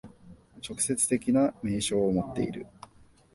[0.67, 2.65] 直接的な明証をもっている。